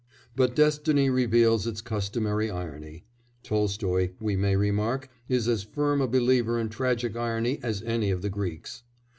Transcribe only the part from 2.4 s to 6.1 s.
irony (Tolstoy, we may remark, is as firm a